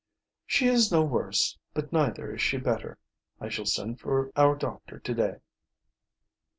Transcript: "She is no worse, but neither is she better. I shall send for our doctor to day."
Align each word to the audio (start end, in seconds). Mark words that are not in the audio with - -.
"She 0.47 0.65
is 0.65 0.91
no 0.91 1.03
worse, 1.03 1.59
but 1.75 1.93
neither 1.93 2.33
is 2.33 2.41
she 2.41 2.57
better. 2.57 2.97
I 3.39 3.49
shall 3.49 3.67
send 3.67 3.99
for 3.99 4.31
our 4.35 4.55
doctor 4.55 4.97
to 4.97 5.13
day." 5.13 5.35